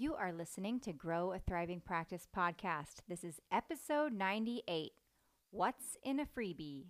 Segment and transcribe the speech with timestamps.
[0.00, 3.02] You are listening to Grow a Thriving Practice podcast.
[3.06, 4.92] This is episode 98
[5.50, 6.86] What's in a Freebie?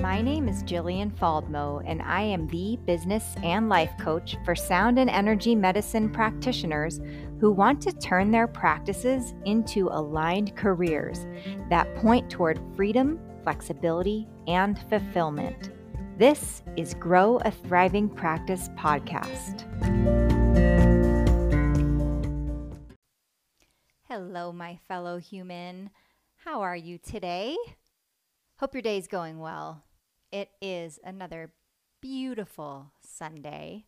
[0.00, 5.00] My name is Jillian Faldmo, and I am the business and life coach for sound
[5.00, 7.00] and energy medicine practitioners
[7.40, 11.26] who want to turn their practices into aligned careers
[11.68, 15.73] that point toward freedom, flexibility, and fulfillment.
[16.16, 19.64] This is Grow a Thriving Practice podcast.
[24.08, 25.90] Hello, my fellow human.
[26.36, 27.56] How are you today?
[28.60, 29.82] Hope your day's going well.
[30.30, 31.52] It is another
[32.00, 33.84] beautiful Sunday,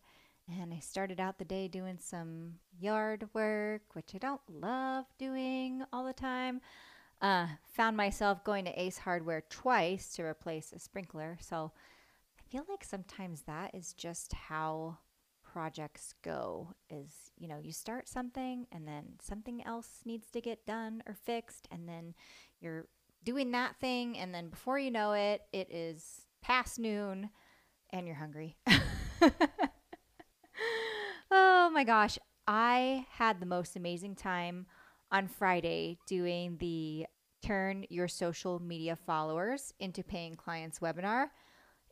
[0.51, 5.81] and I started out the day doing some yard work, which I don't love doing
[5.93, 6.59] all the time.
[7.21, 11.71] Uh, found myself going to Ace Hardware twice to replace a sprinkler, so
[12.49, 14.97] feel like sometimes that is just how
[15.43, 20.65] projects go is you know you start something and then something else needs to get
[20.65, 22.13] done or fixed and then
[22.59, 22.85] you're
[23.23, 27.29] doing that thing and then before you know it it is past noon
[27.91, 28.57] and you're hungry.
[31.31, 32.17] oh my gosh.
[32.47, 34.67] I had the most amazing time
[35.11, 37.05] on Friday doing the
[37.43, 41.27] Turn Your Social Media Followers into Paying Clients webinar.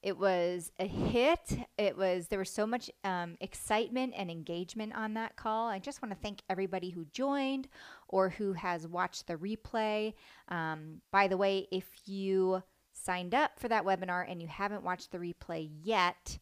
[0.05, 1.57] It was a hit.
[1.79, 5.67] It was there was so much um, excitement and engagement on that call.
[5.67, 7.67] I just want to thank everybody who joined
[8.07, 10.13] or who has watched the replay.
[10.47, 12.61] Um, by the way, if you
[12.93, 16.37] signed up for that webinar and you haven't watched the replay yet,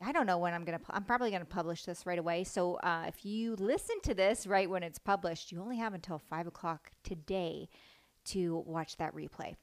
[0.00, 2.44] I don't know when I'm going to, I'm probably going to publish this right away.
[2.44, 6.18] So uh, if you listen to this right when it's published, you only have until
[6.18, 7.68] five o'clock today
[8.24, 9.54] to watch that replay.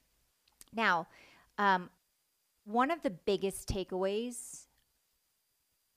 [0.72, 1.08] Now,
[1.58, 1.90] um,
[2.66, 4.66] one of the biggest takeaways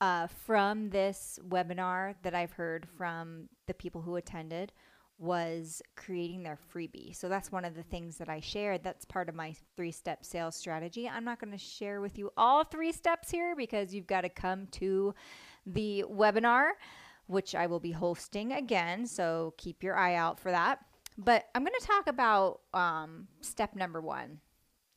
[0.01, 4.71] uh, from this webinar that I've heard from the people who attended
[5.17, 7.15] was creating their freebie.
[7.15, 8.83] So that's one of the things that I shared.
[8.83, 11.07] That's part of my three step sales strategy.
[11.07, 14.29] I'm not going to share with you all three steps here because you've got to
[14.29, 15.15] come to
[15.65, 16.71] the webinar,
[17.27, 19.07] which I will be hosting again.
[19.07, 20.79] So keep your eye out for that.
[21.17, 24.41] But I'm going to talk about um, step number one,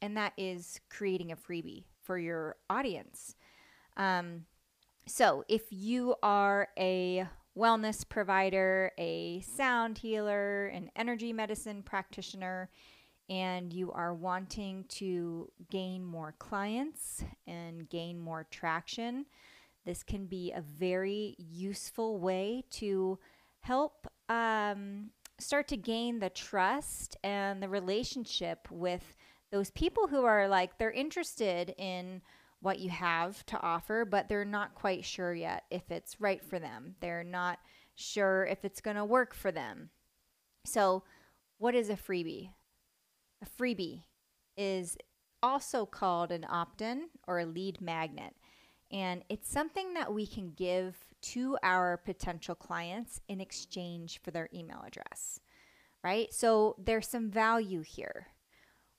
[0.01, 3.35] and that is creating a freebie for your audience.
[3.97, 4.45] Um,
[5.07, 7.27] so if you are a
[7.57, 12.71] wellness provider, a sound healer, an energy medicine practitioner,
[13.29, 19.27] and you are wanting to gain more clients and gain more traction,
[19.85, 23.19] this can be a very useful way to
[23.61, 29.17] help um, start to gain the trust and the relationship with
[29.51, 32.23] those people who are like, they're interested in
[32.61, 36.59] what you have to offer, but they're not quite sure yet if it's right for
[36.59, 36.97] them.
[37.01, 37.59] They're not
[37.95, 39.91] sure if it's going to work for them.
[40.65, 41.05] So,
[41.59, 42.51] what is a freebie?
[43.43, 44.03] A freebie
[44.57, 44.97] is
[45.43, 48.35] also called an opt in or a lead magnet.
[48.91, 54.49] And it's something that we can give to our potential clients in exchange for their
[54.55, 55.41] email address,
[56.03, 56.33] right?
[56.33, 58.29] So there's some value here.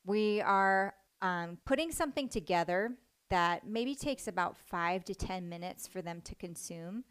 [0.06, 2.92] We are um, putting something together
[3.30, 7.04] that maybe takes about five to 10 minutes for them to consume.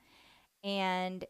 [0.64, 1.24] And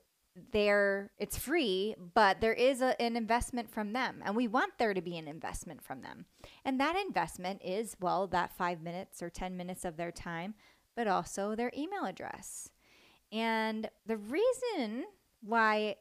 [0.52, 4.94] there it's free but there is a, an investment from them and we want there
[4.94, 6.24] to be an investment from them
[6.64, 10.54] and that investment is well that five minutes or ten minutes of their time
[10.94, 12.70] but also their email address
[13.32, 15.04] and the reason
[15.40, 15.94] why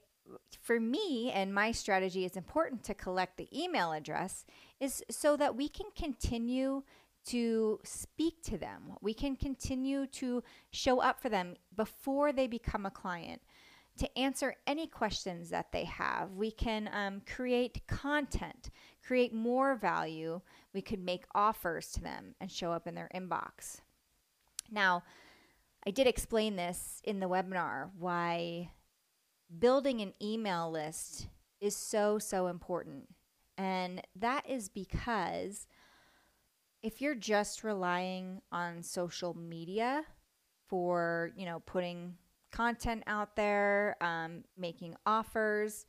[0.61, 4.45] for me and my strategy is important to collect the email address
[4.79, 6.83] is so that we can continue
[7.25, 8.93] to speak to them.
[9.01, 13.41] We can continue to show up for them before they become a client,
[13.97, 16.31] to answer any questions that they have.
[16.33, 18.69] We can um, create content,
[19.05, 20.41] create more value.
[20.73, 23.81] We could make offers to them and show up in their inbox.
[24.71, 25.03] Now,
[25.85, 28.71] I did explain this in the webinar why
[29.59, 31.27] building an email list
[31.59, 33.07] is so, so important.
[33.57, 35.67] And that is because
[36.83, 40.03] if you're just relying on social media
[40.67, 42.15] for, you know, putting
[42.51, 45.85] content out there, um, making offers,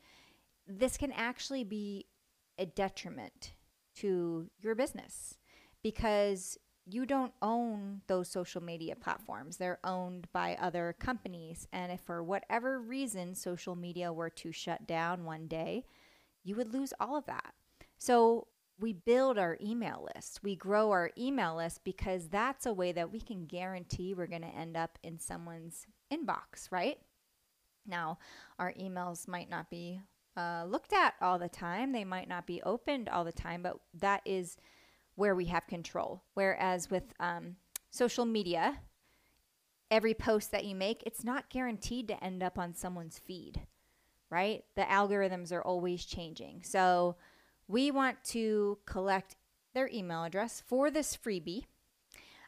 [0.67, 2.07] this can actually be
[2.59, 3.53] a detriment
[3.97, 5.39] to your business
[5.83, 6.59] because
[6.91, 9.57] you don't own those social media platforms.
[9.57, 11.69] They're owned by other companies.
[11.73, 15.85] And if for whatever reason social media were to shut down one day,
[16.49, 17.53] you would lose all of that.
[17.99, 18.47] So
[18.81, 20.41] we build our email list.
[20.43, 24.43] We grow our email list because that's a way that we can guarantee we're going
[24.43, 26.99] to end up in someone's inbox, right?
[27.87, 28.19] Now,
[28.59, 30.01] our emails might not be
[30.37, 33.79] uh, looked at all the time, they might not be opened all the time, but
[33.95, 34.57] that is
[35.17, 36.23] where we have control.
[36.35, 37.57] Whereas with um,
[37.91, 38.79] social media,
[39.91, 43.63] every post that you make, it's not guaranteed to end up on someone's feed,
[44.31, 44.65] right?
[44.77, 46.63] The algorithms are always changing.
[46.65, 47.17] So,
[47.69, 49.37] we want to collect
[49.75, 51.65] their email address for this freebie.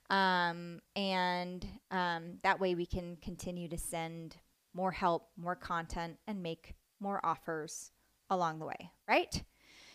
[0.09, 4.37] Um, and um, that way we can continue to send
[4.75, 7.93] more help, more content, and make more offers
[8.29, 9.43] along the way, right?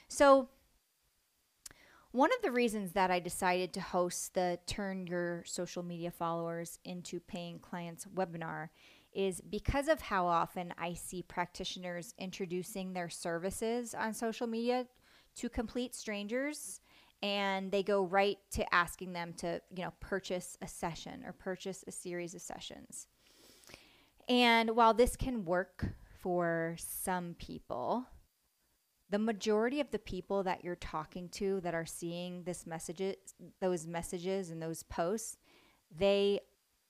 [0.07, 0.49] So,
[2.11, 6.79] one of the reasons that I decided to host the Turn Your Social Media Followers
[6.85, 8.69] into Paying Clients webinar
[9.15, 14.85] is because of how often I see practitioners introducing their services on social media
[15.37, 16.81] to complete strangers
[17.23, 21.83] and they go right to asking them to, you know, purchase a session or purchase
[21.87, 23.07] a series of sessions.
[24.27, 25.87] And while this can work
[26.21, 28.05] for some people,
[29.09, 33.15] the majority of the people that you're talking to that are seeing this messages
[33.61, 35.37] those messages and those posts,
[35.95, 36.39] they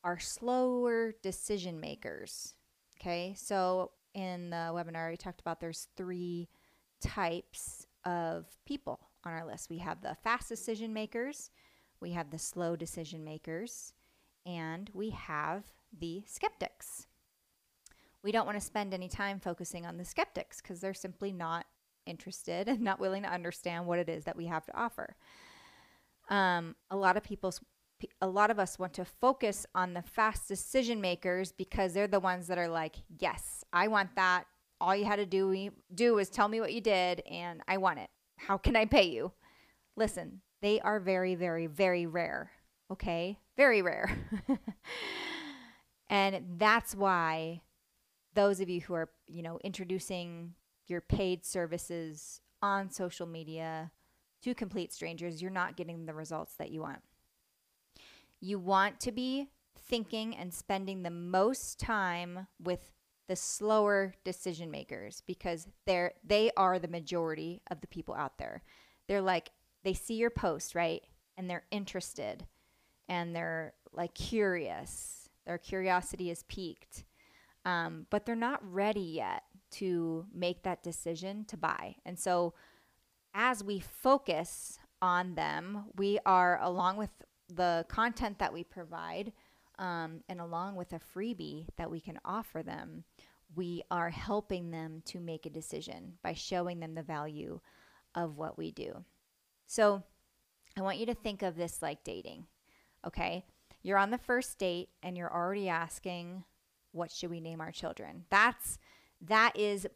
[0.06, 2.54] are slower decision makers.
[3.02, 3.34] Okay?
[3.36, 6.48] So in the webinar we talked about there's three
[7.02, 9.70] types of people on our list.
[9.70, 11.50] We have the fast decision makers,
[12.00, 13.94] we have the slow decision makers,
[14.46, 15.64] and we have
[15.98, 17.08] the skeptics.
[18.22, 21.66] We don't want to spend any time focusing on the skeptics because they're simply not
[22.06, 25.16] interested and not willing to understand what it is that we have to offer.
[26.30, 27.54] Um, a lot of people,
[28.22, 32.20] a lot of us want to focus on the fast decision makers because they're the
[32.20, 34.46] ones that are like, yes, I want that
[34.82, 38.00] all you had to do do is tell me what you did and I want
[38.00, 38.10] it.
[38.38, 39.32] How can I pay you?
[39.96, 42.52] Listen, they are very very very rare.
[42.92, 43.40] Okay?
[43.58, 44.16] Very rare.
[46.10, 47.62] and that's why
[48.36, 50.54] those of you who are, you know, introducing
[50.88, 53.92] your paid services on social media
[54.44, 57.00] to complete strangers, you're not getting the results that you want.
[58.46, 59.50] You want to be
[59.88, 62.92] thinking and spending the most time with
[63.28, 68.62] the slower decision makers because they're they are the majority of the people out there.
[69.08, 69.50] They're like
[69.84, 71.02] they see your post, right?
[71.36, 72.46] And they're interested
[73.10, 75.28] and they're like curious.
[75.48, 77.04] Their curiosity is piqued.
[77.66, 81.96] Um, but they're not ready yet to make that decision to buy.
[82.06, 82.54] And so
[83.34, 87.10] as we focus on them, we are along with
[87.54, 89.34] the content that we provide,
[89.78, 93.04] um, and along with a freebie that we can offer them,
[93.56, 97.60] we are helping them to make a decision by showing them the value
[98.16, 99.04] of what we do.
[99.68, 100.04] So
[100.78, 102.48] I want you to think of this like dating,
[103.06, 103.46] okay?
[103.82, 106.44] You're on the first date and you're already asking,
[106.92, 108.26] what should we name our children?
[108.30, 108.80] That's
[109.22, 109.88] that is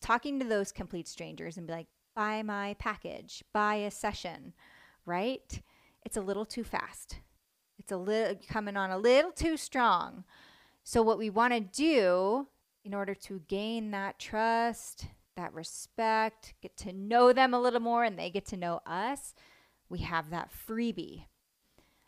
[0.00, 4.54] talking to those complete strangers and be like, buy my package, buy a session,
[5.04, 5.60] right?
[6.06, 7.16] It's a little too fast.
[7.80, 10.22] It's a little coming on a little too strong.
[10.84, 12.46] So what we want to do
[12.84, 15.06] in order to gain that trust,
[15.36, 19.34] that respect, get to know them a little more, and they get to know us,
[19.88, 21.24] we have that freebie.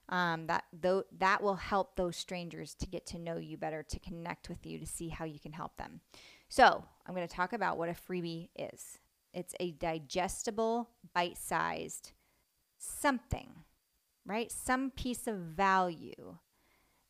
[0.08, 3.98] Um, that though that will help those strangers to get to know you better, to
[3.98, 6.02] connect with you, to see how you can help them.
[6.49, 9.00] So I'm going to talk about what a freebie is.
[9.34, 12.12] It's a digestible, bite-sized
[12.78, 13.64] something,
[14.28, 14.52] right?
[14.52, 16.37] Some piece of value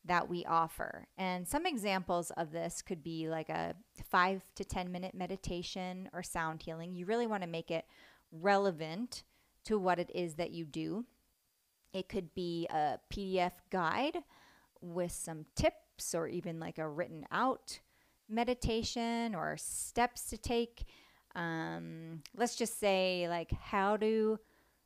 [0.04, 1.06] that we offer.
[1.18, 3.75] And some examples of this could be like a
[4.08, 6.94] five to 10 minute meditation or sound healing.
[6.94, 7.84] You really want to make it
[8.32, 9.25] relevant
[9.64, 11.04] to what it is that you do.
[11.92, 14.18] It could be a PDF guide
[14.80, 17.80] with some tips or even like a written out
[18.28, 20.84] meditation or steps to take.
[21.34, 24.38] Um, let's just say like how to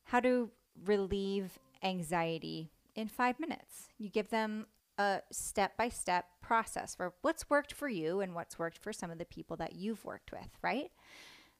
[0.05, 0.49] how to
[0.85, 3.89] relieve anxiety in five minutes.
[3.97, 8.59] You give them a step by step process for what's worked for you and what's
[8.59, 10.91] worked for some of the people that you've worked with, right?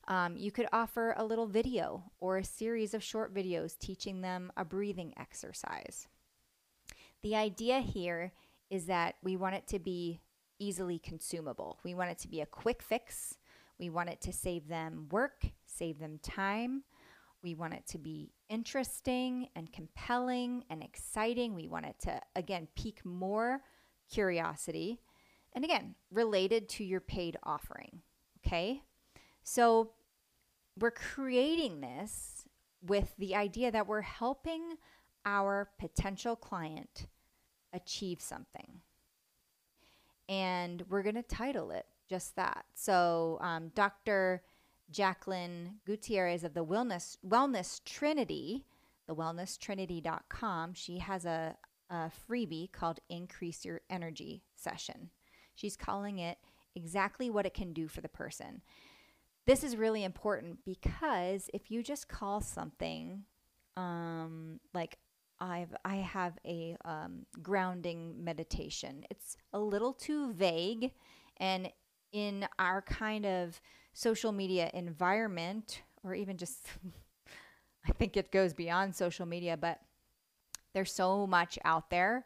[0.07, 4.51] Um, you could offer a little video or a series of short videos teaching them
[4.57, 6.07] a breathing exercise.
[7.21, 8.33] The idea here
[8.69, 10.19] is that we want it to be
[10.59, 11.79] easily consumable.
[11.83, 13.37] We want it to be a quick fix.
[13.79, 16.83] We want it to save them work, save them time,
[17.43, 21.53] we want it to be interesting and compelling and exciting.
[21.53, 23.61] We want it to, again, pique more
[24.09, 25.01] curiosity.
[25.53, 28.01] And again, related to your paid offering.
[28.45, 28.81] Okay.
[29.43, 29.91] So
[30.79, 32.45] we're creating this
[32.81, 34.75] with the idea that we're helping
[35.25, 37.07] our potential client
[37.73, 38.81] achieve something.
[40.29, 42.65] And we're going to title it just that.
[42.73, 44.43] So, um, Dr.
[44.91, 48.65] Jacqueline Gutierrez of the Wellness, Wellness Trinity,
[49.07, 51.55] the wellnesstrinity.com, she has a,
[51.89, 55.09] a freebie called Increase Your Energy Session.
[55.55, 56.37] She's calling it
[56.75, 58.61] exactly what it can do for the person.
[59.45, 63.23] This is really important because if you just call something
[63.75, 64.97] um, like
[65.39, 70.91] I've I have a um, grounding meditation, it's a little too vague,
[71.37, 71.69] and
[72.13, 73.59] in our kind of
[73.93, 76.67] social media environment, or even just
[77.87, 79.79] I think it goes beyond social media, but
[80.73, 82.25] there's so much out there,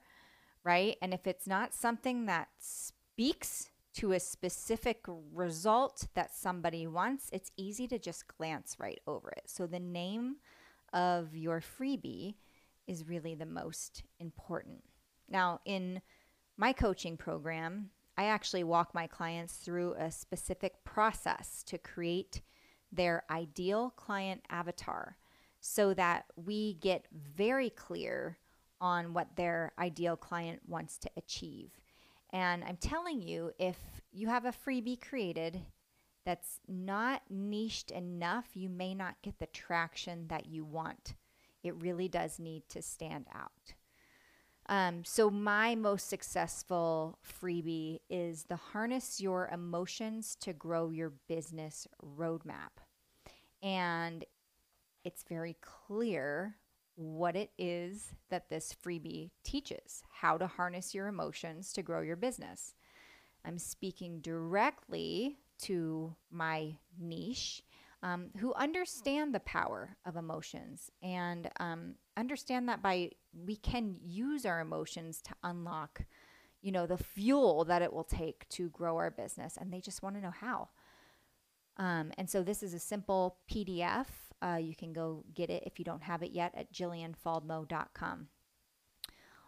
[0.64, 0.98] right?
[1.02, 7.52] And if it's not something that speaks to a specific result that somebody wants, it's
[7.58, 9.44] easy to just glance right over it.
[9.48, 10.36] So the name
[10.94, 12.36] of your freebie
[12.86, 14.84] is really the most important.
[15.28, 16.02] Now, in
[16.58, 22.42] my coaching program, I actually walk my clients through a specific process to create
[22.92, 25.18] their ideal client avatar
[25.60, 28.38] so that we get very clear
[28.80, 31.72] on what their ideal client wants to achieve.
[32.32, 33.78] And I'm telling you, if
[34.12, 35.62] you have a freebie created
[36.26, 41.16] that's not niched enough, you may not get the traction that you want.
[41.64, 43.74] It really does need to stand out.
[44.70, 51.88] Um, so, my most successful freebie is the Harness Your Emotions to Grow Your Business
[52.04, 52.82] Roadmap.
[53.64, 54.26] And
[55.06, 56.58] it's very clear
[56.96, 62.16] what it is that this freebie teaches how to harness your emotions to grow your
[62.16, 62.74] business.
[63.46, 67.64] I'm speaking directly to my niche
[68.04, 73.12] um, who understand the power of emotions and um, understand that by
[73.46, 76.02] we can use our emotions to unlock
[76.62, 80.04] you know the fuel that it will take to grow our business and they just
[80.04, 80.70] want to know how
[81.78, 84.08] um, and so this is a simple pdf
[84.42, 88.28] uh, you can go get it if you don't have it yet at jillianfaldmo.com.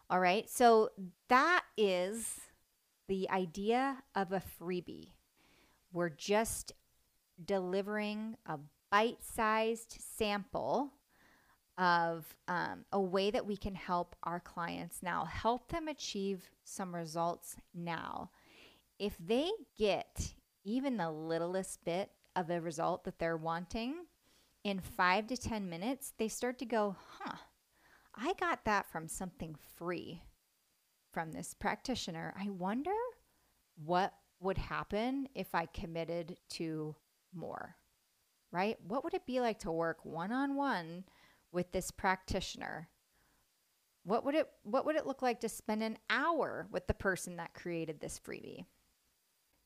[0.09, 0.89] All right, so
[1.27, 2.39] that is
[3.07, 5.11] the idea of a freebie.
[5.93, 6.71] We're just
[7.45, 8.59] delivering a
[8.91, 10.93] bite sized sample
[11.77, 16.93] of um, a way that we can help our clients now, help them achieve some
[16.93, 18.31] results now.
[18.99, 20.33] If they get
[20.65, 23.95] even the littlest bit of a result that they're wanting,
[24.63, 27.37] in five to 10 minutes, they start to go, huh,
[28.15, 30.21] I got that from something free
[31.13, 32.33] from this practitioner.
[32.37, 32.91] I wonder
[33.83, 36.95] what would happen if I committed to
[37.33, 37.75] more,
[38.51, 38.77] right?
[38.87, 41.05] What would it be like to work one on one
[41.51, 42.89] with this practitioner?
[44.03, 47.37] What would it what would it look like to spend an hour with the person
[47.37, 48.65] that created this freebie?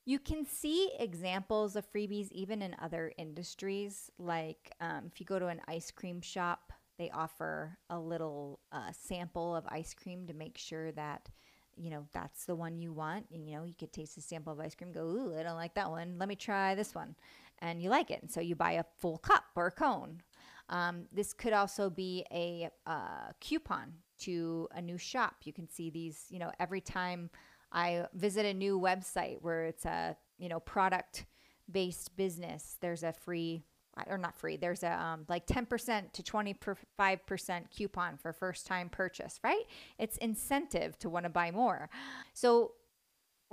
[0.05, 4.11] You can see examples of freebies even in other industries.
[4.17, 8.91] Like um, if you go to an ice cream shop, they offer a little uh,
[8.91, 11.29] sample of ice cream to make sure that
[11.75, 13.27] you know that's the one you want.
[13.31, 15.55] And, you know, you could taste a sample of ice cream, go, "Ooh, I don't
[15.55, 16.17] like that one.
[16.19, 17.15] Let me try this one,"
[17.63, 20.21] and you like it, and so you buy a full cup or a cone.
[20.69, 25.35] Um, this could also be a uh, coupon to a new shop.
[25.43, 27.29] You can see these, you know, every time
[27.71, 31.25] I visit a new website where it's a you know product
[31.71, 32.77] based business.
[32.81, 33.63] There's a free
[34.07, 34.57] or not free.
[34.57, 39.63] There's a um, like 10% to 25% coupon for first time purchase, right?
[39.99, 41.89] It's incentive to want to buy more.
[42.33, 42.71] So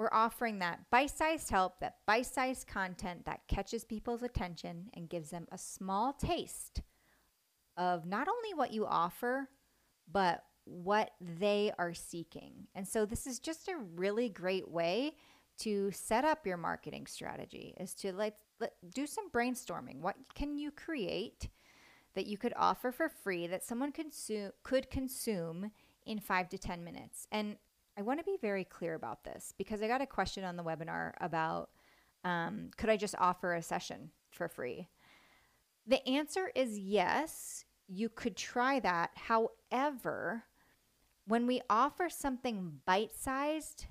[0.00, 5.11] we're offering that bite sized help, that bite sized content that catches people's attention and
[5.11, 6.80] gives them a small taste
[7.76, 9.50] of not only what you offer,
[10.11, 12.66] but what they are seeking.
[12.75, 15.16] And so this is just a really great way
[15.59, 20.00] to set up your marketing strategy is to like let, do some brainstorming.
[20.00, 21.50] What can you create
[22.14, 25.73] that you could offer for free that someone consume could consume
[26.07, 27.26] in 5 to 10 minutes?
[27.30, 27.59] And
[27.99, 30.62] I want to be very clear about this because I got a question on the
[30.64, 31.70] webinar about
[32.25, 34.88] um, could I just offer a session for free?
[35.87, 39.11] The answer is yes, you could try that.
[39.14, 40.44] However,
[41.26, 43.87] when we offer something bite sized,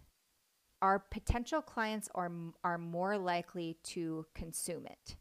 [0.82, 2.32] our potential clients are,
[2.64, 5.18] are more likely to consume it.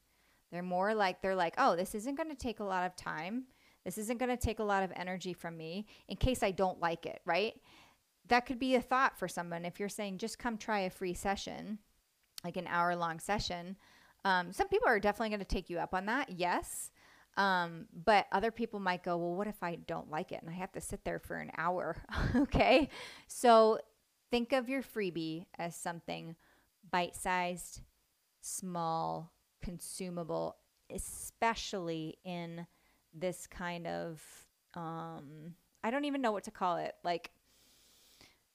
[0.53, 3.45] They're more like, they're like, oh, this isn't going to take a lot of time.
[3.85, 6.81] This isn't going to take a lot of energy from me in case I don't
[6.81, 7.55] like it, right?
[8.29, 9.65] That could be a thought for someone.
[9.65, 11.79] If you're saying, just come try a free session,
[12.45, 13.77] like an hour long session,
[14.25, 16.91] um, some people are definitely going to take you up on that, yes.
[17.37, 20.55] Um, but other people might go, well, what if I don't like it and I
[20.55, 21.97] have to sit there for an hour?
[22.37, 22.91] okay.
[23.29, 23.79] So
[24.31, 26.35] think of your freebie as something
[26.91, 27.83] bite sized,
[28.41, 29.33] small,
[29.63, 30.57] consumable,
[30.91, 32.67] especially in
[33.15, 34.23] this kind of,
[34.75, 35.55] um,
[35.85, 37.31] I don't even know what to call it, like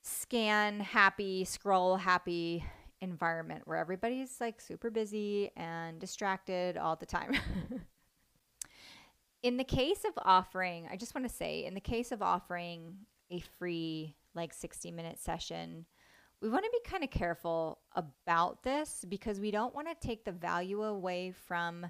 [0.04, 2.64] scan happy, scroll happy
[3.02, 7.36] environment where everybody's like super busy and distracted all the time.
[9.44, 12.96] in the case of offering, I just want to say, in the case of offering
[13.32, 15.86] a free like 60 minute session,
[16.42, 20.26] we want to be kind of careful about this because we don't want to take
[20.26, 21.90] the value away from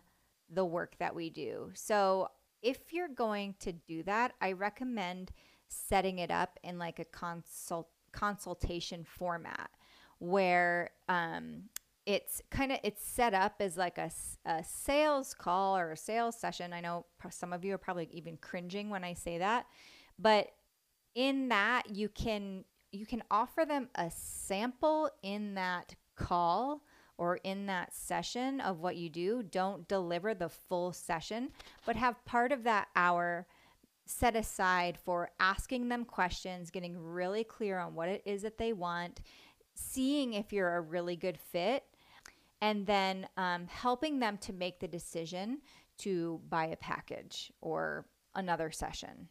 [0.49, 1.71] the work that we do.
[1.73, 2.29] So,
[2.61, 5.31] if you're going to do that, I recommend
[5.67, 9.69] setting it up in like a consult consultation format
[10.19, 11.63] where um,
[12.05, 14.09] it's kind of it's set up as like a,
[14.45, 16.71] a sales call or a sales session.
[16.71, 19.65] I know some of you are probably even cringing when i say that
[20.19, 20.47] but
[21.15, 26.83] in that you can you can offer them a sample in that call
[27.17, 29.41] or in that session of what you do.
[29.41, 31.49] Don't deliver the full session
[31.85, 33.47] but have part of that hour
[34.05, 38.73] set aside for asking them questions getting really clear on what it is that they
[38.73, 39.21] want
[39.75, 41.83] seeing if you're a really good fit
[42.61, 45.59] and then um, helping them to make the decision
[45.97, 48.05] to buy a package or
[48.35, 49.29] another session.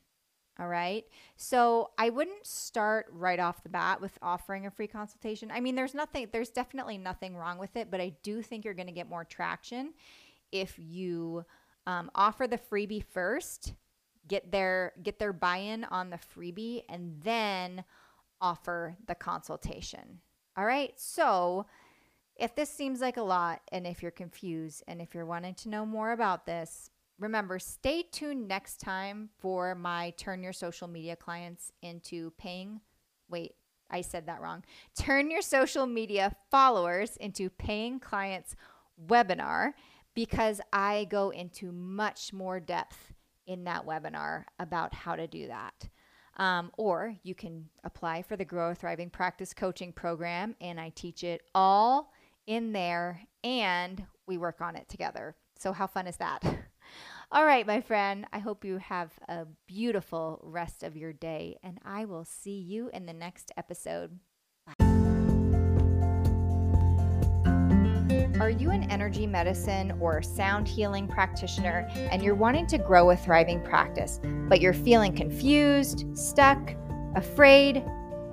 [0.58, 1.04] All right.
[1.36, 5.50] So I wouldn't start right off the bat with offering a free consultation.
[5.50, 8.74] I mean, there's nothing, there's definitely nothing wrong with it, but I do think you're
[8.74, 9.94] going to get more traction
[10.52, 11.44] if you
[11.86, 13.72] um, offer the freebie first,
[14.28, 17.84] get their get their buy-in on the freebie, and then
[18.40, 20.20] offer the consultation.
[20.56, 20.92] All right.
[20.96, 21.66] So
[22.36, 25.68] if this seems like a lot, and if you're confused, and if you're wanting to
[25.68, 31.14] know more about this, remember stay tuned next time for my Turn Your Social Media
[31.16, 32.80] Clients into Paying.
[33.28, 33.54] Wait,
[33.90, 34.64] I said that wrong.
[34.98, 38.56] Turn Your Social Media Followers into Paying Clients
[39.06, 39.72] webinar
[40.14, 43.12] because I go into much more depth
[43.46, 45.88] in that webinar about how to do that.
[46.36, 51.24] Um, or you can apply for the Grow Thriving Practice Coaching Program, and I teach
[51.24, 52.12] it all
[52.46, 55.34] in there and we work on it together.
[55.58, 56.42] So, how fun is that?
[57.32, 61.78] All right, my friend, I hope you have a beautiful rest of your day, and
[61.82, 64.18] I will see you in the next episode.
[68.40, 73.16] Are you an energy medicine or sound healing practitioner and you're wanting to grow a
[73.16, 76.74] thriving practice, but you're feeling confused, stuck,
[77.14, 77.84] afraid?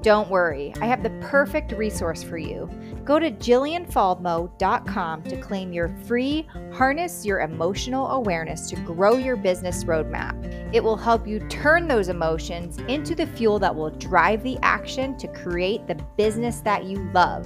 [0.01, 2.69] Don't worry, I have the perfect resource for you.
[3.03, 9.83] Go to jillianfaldmo.com to claim your free Harness Your Emotional Awareness to Grow Your Business
[9.83, 10.73] Roadmap.
[10.73, 15.17] It will help you turn those emotions into the fuel that will drive the action
[15.17, 17.45] to create the business that you love.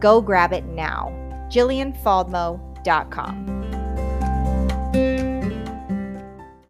[0.00, 1.21] Go grab it now.
[1.52, 3.61] jillianfaldmo.com.